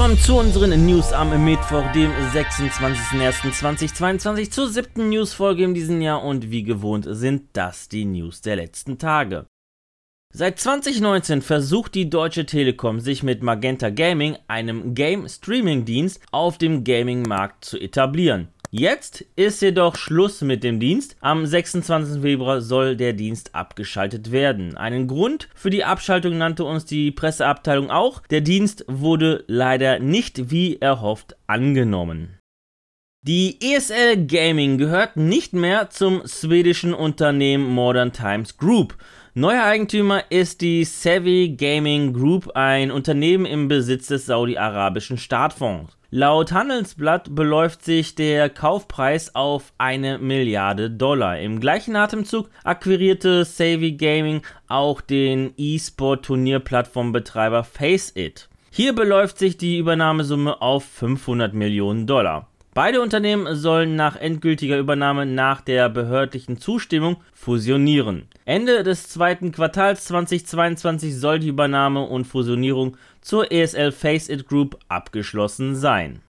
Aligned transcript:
Willkommen 0.00 0.18
zu 0.18 0.38
unseren 0.38 0.86
News 0.86 1.12
am 1.12 1.44
Mittwoch, 1.44 1.84
dem 1.92 2.10
26.01.2022, 2.10 4.50
zur 4.50 4.70
siebten 4.70 5.10
Newsfolge 5.10 5.62
in 5.62 5.74
diesem 5.74 6.00
Jahr 6.00 6.24
und 6.24 6.50
wie 6.50 6.62
gewohnt 6.62 7.04
sind 7.06 7.50
das 7.52 7.90
die 7.90 8.06
News 8.06 8.40
der 8.40 8.56
letzten 8.56 8.96
Tage. 8.96 9.44
Seit 10.32 10.58
2019 10.58 11.42
versucht 11.42 11.94
die 11.94 12.08
Deutsche 12.08 12.46
Telekom 12.46 13.00
sich 13.00 13.22
mit 13.22 13.42
Magenta 13.42 13.90
Gaming, 13.90 14.38
einem 14.48 14.94
Game-Streaming-Dienst, 14.94 16.22
auf 16.32 16.56
dem 16.56 16.82
Gaming-Markt 16.82 17.66
zu 17.66 17.78
etablieren. 17.78 18.48
Jetzt 18.72 19.24
ist 19.34 19.62
jedoch 19.62 19.96
Schluss 19.96 20.42
mit 20.42 20.62
dem 20.62 20.78
Dienst. 20.78 21.16
Am 21.20 21.44
26. 21.44 22.22
Februar 22.22 22.60
soll 22.60 22.94
der 22.94 23.12
Dienst 23.12 23.52
abgeschaltet 23.52 24.30
werden. 24.30 24.76
Einen 24.76 25.08
Grund 25.08 25.48
für 25.56 25.70
die 25.70 25.82
Abschaltung 25.82 26.38
nannte 26.38 26.64
uns 26.64 26.84
die 26.84 27.10
Presseabteilung 27.10 27.90
auch. 27.90 28.22
Der 28.28 28.42
Dienst 28.42 28.84
wurde 28.86 29.42
leider 29.48 29.98
nicht 29.98 30.52
wie 30.52 30.80
erhofft 30.80 31.34
angenommen. 31.48 32.38
Die 33.22 33.58
ESL 33.60 34.26
Gaming 34.26 34.78
gehört 34.78 35.16
nicht 35.16 35.52
mehr 35.52 35.90
zum 35.90 36.22
schwedischen 36.24 36.94
Unternehmen 36.94 37.68
Modern 37.68 38.12
Times 38.12 38.56
Group. 38.56 38.96
Neuer 39.34 39.64
Eigentümer 39.64 40.30
ist 40.30 40.60
die 40.60 40.84
Savvy 40.84 41.56
Gaming 41.58 42.12
Group, 42.12 42.52
ein 42.54 42.92
Unternehmen 42.92 43.46
im 43.46 43.66
Besitz 43.66 44.06
des 44.06 44.26
saudi-arabischen 44.26 45.18
Staatfonds. 45.18 45.96
Laut 46.12 46.50
Handelsblatt 46.50 47.36
beläuft 47.36 47.84
sich 47.84 48.16
der 48.16 48.50
Kaufpreis 48.50 49.36
auf 49.36 49.72
eine 49.78 50.18
Milliarde 50.18 50.90
Dollar. 50.90 51.38
Im 51.38 51.60
gleichen 51.60 51.94
Atemzug 51.94 52.50
akquirierte 52.64 53.44
Savvy 53.44 53.92
Gaming 53.92 54.42
auch 54.66 55.02
den 55.02 55.52
E-Sport-Turnierplattformbetreiber 55.56 57.62
Faceit. 57.62 58.48
Hier 58.72 58.92
beläuft 58.92 59.38
sich 59.38 59.56
die 59.56 59.78
Übernahmesumme 59.78 60.60
auf 60.60 60.84
500 60.84 61.54
Millionen 61.54 62.08
Dollar. 62.08 62.48
Beide 62.72 63.00
Unternehmen 63.00 63.56
sollen 63.56 63.96
nach 63.96 64.14
endgültiger 64.14 64.78
Übernahme 64.78 65.26
nach 65.26 65.60
der 65.60 65.88
behördlichen 65.88 66.58
Zustimmung 66.58 67.16
fusionieren. 67.32 68.28
Ende 68.44 68.84
des 68.84 69.08
zweiten 69.08 69.50
Quartals 69.50 70.04
2022 70.04 71.18
soll 71.18 71.40
die 71.40 71.48
Übernahme 71.48 72.02
und 72.06 72.26
Fusionierung 72.26 72.96
zur 73.22 73.50
ESL 73.50 73.90
Face 73.90 74.28
It 74.28 74.46
Group 74.46 74.78
abgeschlossen 74.86 75.74
sein. 75.74 76.22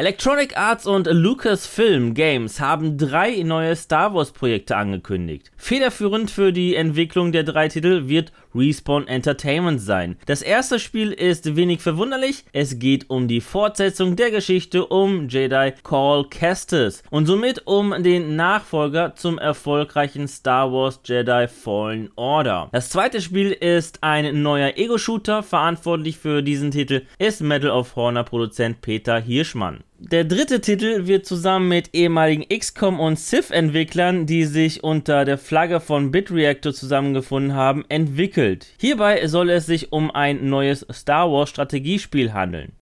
Electronic 0.00 0.56
Arts 0.56 0.86
und 0.86 1.08
Lucasfilm 1.10 2.14
Games 2.14 2.60
haben 2.60 2.98
drei 2.98 3.42
neue 3.42 3.74
Star 3.74 4.14
Wars 4.14 4.30
Projekte 4.30 4.76
angekündigt. 4.76 5.50
Federführend 5.56 6.30
für 6.30 6.52
die 6.52 6.76
Entwicklung 6.76 7.32
der 7.32 7.42
drei 7.42 7.66
Titel 7.66 8.06
wird 8.06 8.30
Respawn 8.54 9.08
Entertainment 9.08 9.80
sein. 9.80 10.16
Das 10.26 10.42
erste 10.42 10.78
Spiel 10.78 11.10
ist 11.10 11.56
wenig 11.56 11.80
verwunderlich. 11.80 12.44
Es 12.52 12.78
geht 12.78 13.10
um 13.10 13.26
die 13.26 13.40
Fortsetzung 13.40 14.14
der 14.14 14.30
Geschichte 14.30 14.86
um 14.86 15.28
Jedi 15.28 15.72
Call 15.82 16.28
Kestis 16.30 17.02
und 17.10 17.26
somit 17.26 17.66
um 17.66 18.00
den 18.00 18.36
Nachfolger 18.36 19.16
zum 19.16 19.38
erfolgreichen 19.38 20.28
Star 20.28 20.72
Wars 20.72 21.00
Jedi 21.04 21.48
Fallen 21.48 22.12
Order. 22.14 22.68
Das 22.70 22.90
zweite 22.90 23.20
Spiel 23.20 23.50
ist 23.50 24.04
ein 24.04 24.42
neuer 24.42 24.74
Ego-Shooter. 24.76 25.42
Verantwortlich 25.42 26.18
für 26.18 26.40
diesen 26.40 26.70
Titel 26.70 27.02
ist 27.18 27.40
Medal 27.40 27.72
of 27.72 27.96
Honor 27.96 28.22
Produzent 28.22 28.80
Peter 28.80 29.18
Hirschmann. 29.18 29.82
Der 30.00 30.22
dritte 30.22 30.60
Titel 30.60 31.08
wird 31.08 31.26
zusammen 31.26 31.66
mit 31.66 31.90
ehemaligen 31.92 32.44
XCOM 32.56 33.00
und 33.00 33.18
Civ-Entwicklern, 33.18 34.26
die 34.26 34.44
sich 34.44 34.84
unter 34.84 35.24
der 35.24 35.38
Flagge 35.38 35.80
von 35.80 36.12
BitReactor 36.12 36.72
zusammengefunden 36.72 37.54
haben, 37.54 37.84
entwickelt. 37.88 38.68
Hierbei 38.78 39.26
soll 39.26 39.50
es 39.50 39.66
sich 39.66 39.90
um 39.90 40.12
ein 40.12 40.48
neues 40.48 40.86
Star 40.92 41.32
Wars 41.32 41.50
Strategiespiel 41.50 42.32
handeln. 42.32 42.77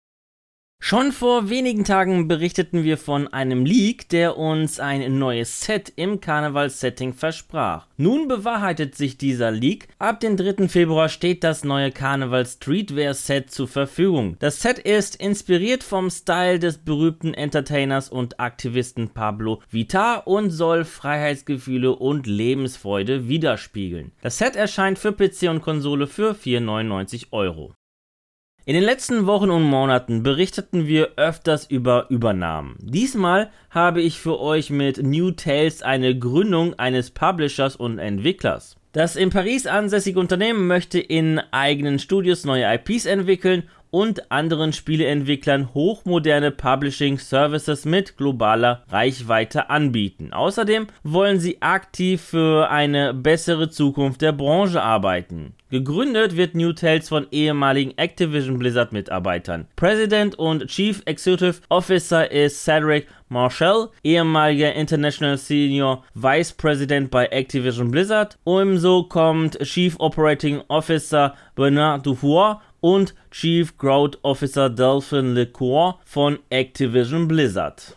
Schon 0.87 1.13
vor 1.13 1.49
wenigen 1.49 1.85
Tagen 1.85 2.29
berichteten 2.29 2.85
wir 2.85 2.99
von 2.99 3.27
einem 3.29 3.65
Leak, 3.65 4.11
der 4.11 4.37
uns 4.37 4.79
ein 4.81 5.19
neues 5.19 5.63
Set 5.63 5.91
im 5.97 6.21
Karnevalsetting 6.21 7.15
versprach. 7.15 7.87
Nun 7.97 8.29
bewahrheitet 8.29 8.95
sich 8.95 9.17
dieser 9.17 9.51
Leak. 9.51 9.89
Ab 9.99 10.21
dem 10.21 10.37
3. 10.37 10.69
Februar 10.69 11.09
steht 11.09 11.43
das 11.43 11.65
neue 11.65 11.91
Karneval 11.91 12.45
Streetwear 12.45 13.15
Set 13.15 13.51
zur 13.51 13.67
Verfügung. 13.67 14.37
Das 14.41 14.61
Set 14.61 14.79
ist 14.79 15.17
inspiriert 15.17 15.83
vom 15.83 16.11
Style 16.11 16.59
des 16.59 16.77
berühmten 16.77 17.33
Entertainers 17.33 18.11
und 18.11 18.39
Aktivisten 18.39 19.09
Pablo 19.09 19.63
Vitar 19.71 20.27
und 20.27 20.51
soll 20.51 20.85
Freiheitsgefühle 20.85 21.97
und 21.97 22.27
Lebensfreude 22.27 23.27
widerspiegeln. 23.27 24.13
Das 24.21 24.37
Set 24.37 24.55
erscheint 24.55 24.99
für 24.99 25.13
PC 25.13 25.49
und 25.49 25.63
Konsole 25.63 26.07
für 26.07 26.33
4,99 26.33 27.29
Euro. 27.31 27.73
In 28.67 28.73
den 28.73 28.85
letzten 28.85 29.27
Wochen 29.27 29.51
und 29.51 29.63
Monaten 29.63 30.23
berichteten 30.23 30.87
wir 30.87 31.11
öfters 31.17 31.67
über 31.67 32.07
Übernahmen. 32.09 32.77
Diesmal 32.81 33.51
habe 33.69 34.01
ich 34.01 34.19
für 34.19 34.41
euch 34.41 34.71
mit 34.71 35.03
New 35.03 35.33
Tales 35.33 35.83
eine 35.83 36.19
Gründung 36.19 36.73
eines 36.79 37.11
Publishers 37.11 37.77
und 37.77 37.99
Entwicklers. 37.99 38.77
Das 38.93 39.17
in 39.17 39.29
Paris 39.29 39.67
ansässige 39.67 40.19
Unternehmen 40.19 40.67
möchte 40.67 40.99
in 40.99 41.43
eigenen 41.51 41.99
Studios 41.99 42.47
neue 42.47 42.65
IPs 42.75 43.05
entwickeln 43.05 43.65
und 43.95 44.33
anderen 44.33 44.73
Spieleentwicklern 44.73 45.73
hochmoderne 45.73 46.51
Publishing 46.51 47.17
Services 47.17 47.85
mit 47.85 48.17
globaler 48.17 48.83
Reichweite 48.89 49.71
anbieten. 49.71 50.33
Außerdem 50.33 50.89
wollen 51.05 51.39
sie 51.39 51.63
aktiv 51.63 52.21
für 52.21 52.69
eine 52.71 53.15
bessere 53.15 53.71
Zukunft 53.71 54.21
der 54.21 54.33
Branche 54.33 54.83
arbeiten. 54.83 55.55
Gegründet 55.71 56.37
wird 56.37 56.57
New 56.57 56.73
Tales 56.73 57.09
von 57.09 57.29
ehemaligen 57.31 57.97
Activision 57.97 58.59
Blizzard 58.59 58.93
Mitarbeitern. 58.93 59.69
President 59.77 60.37
und 60.39 60.67
Chief 60.67 61.03
Executive 61.05 61.61
Officer 61.69 62.31
ist 62.31 62.65
Cedric 62.65 63.07
Marshall, 63.29 63.89
ehemaliger 64.05 64.73
International 64.75 65.37
Senior 65.37 66.05
Vice 66.15 66.53
President 66.53 67.11
bei 67.11 67.27
Activision 67.27 67.91
Blizzard. 67.91 68.39
Ebenso 68.47 69.05
kommt 69.05 69.59
Chief 69.65 69.97
Operating 69.99 70.63
Officer 70.69 71.35
Bernard 71.57 72.07
Dufour 72.07 72.61
und 72.85 73.15
Chief 73.31 73.79
Growth 73.79 74.19
Officer 74.23 74.69
Delphin 74.69 75.33
LeCour 75.33 76.01
von 76.05 76.39
Activision 76.51 77.27
Blizzard. 77.27 77.97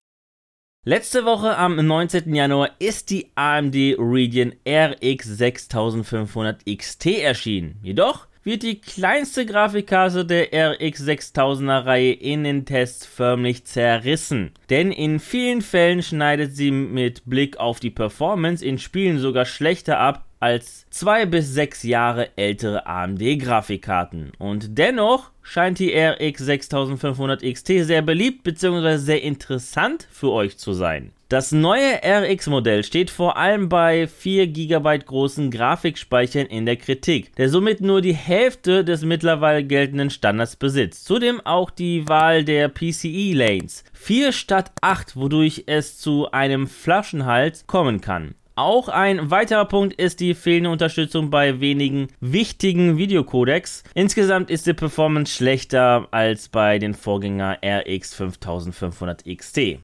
Letzte 0.86 1.26
Woche 1.26 1.58
am 1.58 1.76
19. 1.76 2.34
Januar 2.34 2.70
ist 2.80 3.10
die 3.10 3.30
AMD 3.36 3.76
Radeon 3.98 4.54
RX 4.66 5.26
6500 5.26 6.66
XT 6.66 7.06
erschienen. 7.20 7.78
Jedoch 7.84 8.28
wird 8.46 8.64
die 8.64 8.80
kleinste 8.80 9.46
Grafikkarte 9.46 10.26
der 10.26 10.54
RX 10.54 11.06
6000er 11.06 11.86
Reihe 11.86 12.14
in 12.14 12.46
den 12.46 12.64
Tests 12.64 13.06
förmlich 13.06 13.66
zerrissen. 13.66 14.54
Denn 14.70 14.94
in 14.94 15.20
vielen 15.20 15.62
Fällen 15.62 16.02
schneidet 16.02 16.56
sie 16.56 16.72
mit 16.72 17.26
Blick 17.26 17.58
auf 17.58 17.82
die 17.82 17.90
Performance 17.90 18.64
in 18.64 18.78
Spielen 18.78 19.20
sogar 19.20 19.44
schlechter 19.44 20.00
ab 20.00 20.27
als 20.40 20.86
zwei 20.90 21.26
bis 21.26 21.54
sechs 21.54 21.84
Jahre 21.84 22.30
ältere 22.38 22.86
AMD-Grafikkarten. 22.86 24.32
Und 24.38 24.78
dennoch 24.78 25.32
scheint 25.42 25.80
die 25.80 25.94
RX 25.98 26.46
6500 26.46 27.42
XT 27.42 27.68
sehr 27.86 28.02
beliebt 28.02 28.44
bzw. 28.44 28.98
sehr 28.98 29.24
interessant 29.24 30.08
für 30.12 30.32
euch 30.32 30.58
zu 30.58 30.74
sein. 30.74 31.12
Das 31.30 31.52
neue 31.52 32.00
RX-Modell 32.06 32.86
steht 32.86 33.10
vor 33.10 33.36
allem 33.36 33.68
bei 33.68 34.08
4 34.08 34.48
GB 34.48 35.00
großen 35.00 35.52
Grafikspeichern 35.52 36.46
in 36.46 36.66
der 36.66 36.78
Kritik, 36.78 37.36
der 37.36 37.50
somit 37.50 37.82
nur 37.82 38.00
die 38.00 38.14
Hälfte 38.14 38.86
des 38.86 39.04
mittlerweile 39.04 39.66
geltenden 39.66 40.10
Standards 40.10 40.56
besitzt. 40.56 41.04
Zudem 41.04 41.42
auch 41.42 41.70
die 41.70 42.08
Wahl 42.08 42.46
der 42.46 42.70
PCI-Lanes. 42.70 43.84
4 43.92 44.32
statt 44.32 44.72
8, 44.80 45.18
wodurch 45.18 45.64
es 45.66 45.98
zu 45.98 46.32
einem 46.32 46.66
Flaschenhals 46.66 47.68
kommen 47.68 48.00
kann. 48.00 48.36
Auch 48.58 48.90
ein 48.90 49.30
weiterer 49.30 49.66
Punkt 49.66 49.94
ist 50.02 50.20
die 50.20 50.34
fehlende 50.34 50.72
Unterstützung 50.72 51.30
bei 51.30 51.60
wenigen 51.60 52.08
wichtigen 52.22 52.98
Videocodecs. 52.98 53.84
Insgesamt 53.94 54.50
ist 54.50 54.66
die 54.66 54.74
Performance 54.74 55.32
schlechter 55.32 56.08
als 56.10 56.50
bei 56.50 56.80
den 56.80 56.96
Vorgänger 56.96 57.60
RX 57.64 58.16
5500 58.16 59.26
XT. 59.26 59.78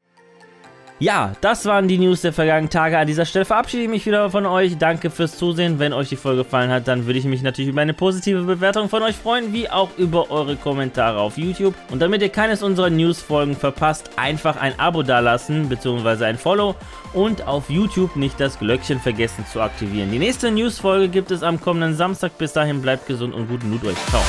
Ja, 1.00 1.34
das 1.42 1.66
waren 1.66 1.88
die 1.88 1.98
News 1.98 2.22
der 2.22 2.34
vergangenen 2.34 2.70
Tage. 2.70 2.98
An 2.98 3.08
dieser 3.08 3.26
Stelle 3.26 3.46
verabschiede 3.46 3.84
ich 3.84 3.90
mich 3.90 4.06
wieder 4.06 4.30
von 4.30 4.46
euch. 4.46 4.78
Danke 4.78 5.10
fürs 5.10 5.38
Zusehen. 5.38 5.80
Wenn 5.80 5.92
euch 5.92 6.10
die 6.10 6.16
Folge 6.16 6.44
gefallen 6.44 6.72
hat, 6.72 6.88
dann 6.88 7.06
würde 7.06 7.20
ich 7.20 7.26
mich 7.26 7.42
natürlich 7.42 7.70
über 7.70 7.82
eine 7.82 7.94
positive 7.94 8.44
Bewertung 8.44 8.88
von 8.90 9.04
euch 9.04 9.16
freuen, 9.16 9.52
wie 9.52 9.70
auch 9.70 9.90
über 9.98 10.32
eure 10.32 10.56
Kommentare 10.56 11.20
auf 11.20 11.38
YouTube. 11.38 11.74
Und 11.92 12.02
damit 12.02 12.22
ihr 12.22 12.30
keines 12.30 12.64
unserer 12.64 12.90
News-Folgen 12.90 13.56
verpasst, 13.56 14.12
einfach 14.16 14.56
ein 14.56 14.80
Abo 14.80 15.04
dalassen 15.04 15.68
bzw. 15.68 16.26
ein 16.26 16.38
Follow 16.38 16.76
und 17.14 17.46
auf 17.48 17.70
YouTube 17.70 18.16
nicht 18.16 18.40
das 18.40 18.58
Glöckchen 18.60 19.00
vergessen 19.00 19.46
zu 19.52 19.62
aktivieren. 19.62 20.12
Die 20.12 20.20
nächste 20.20 20.52
News-Folge 20.52 21.10
gibt 21.10 21.32
es 21.32 21.44
am 21.44 21.60
kommenden 21.60 21.96
Samstag. 21.96 22.38
Bis 22.38 22.54
dahin 22.54 22.82
bleibt 22.82 23.08
gesund 23.08 23.34
und 23.34 23.50
guten 23.50 23.72
Loot 23.72 23.84
euch. 23.86 23.98
Ciao. 24.10 24.22